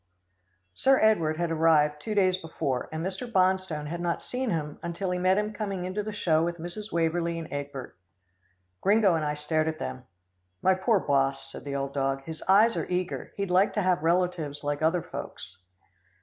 Sir 0.73 0.99
Edward 0.99 1.37
had 1.37 1.51
arrived 1.51 2.01
two 2.01 2.15
days 2.15 2.35
before, 2.35 2.89
and 2.91 3.05
Mr. 3.05 3.31
Bonstone 3.31 3.85
had 3.85 4.01
not 4.01 4.23
seen 4.23 4.49
him 4.49 4.79
until 4.81 5.11
he 5.11 5.19
met 5.19 5.37
him 5.37 5.53
coming 5.53 5.85
into 5.85 6.01
the 6.01 6.11
show 6.11 6.43
with 6.43 6.57
Mrs. 6.57 6.91
Waverlee 6.91 7.37
and 7.37 7.47
Egbert. 7.53 7.95
Gringo 8.81 9.13
and 9.13 9.23
I 9.23 9.35
stared 9.35 9.67
at 9.67 9.77
them. 9.77 10.05
"My 10.63 10.73
poor 10.73 10.99
boss," 10.99 11.51
said 11.51 11.65
the 11.65 11.75
old 11.75 11.93
dog, 11.93 12.23
"his 12.23 12.41
eyes 12.47 12.75
are 12.77 12.89
eager. 12.89 13.31
He'd 13.37 13.51
like 13.51 13.73
to 13.73 13.83
have 13.83 14.01
relatives 14.01 14.63
like 14.63 14.81
other 14.81 15.03
folks." 15.03 15.59